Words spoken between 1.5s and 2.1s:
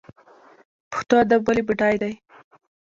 بډای